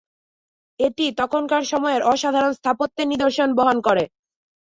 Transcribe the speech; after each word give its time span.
এটি 0.79 1.05
তখনকার 1.19 1.63
সময়ের 1.71 2.01
অসাধারণ 2.11 2.51
স্থাপত্যের 2.53 3.07
নিদর্শন 3.11 3.49
বহন 3.57 3.77
করে। 3.87 4.03